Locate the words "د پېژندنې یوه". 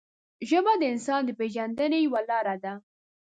1.25-2.21